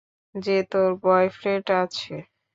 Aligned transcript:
যে 0.35 0.57
তোর 0.71 0.89
বয়ফ্রেন্ড 1.03 1.67
আছে? 1.81 2.13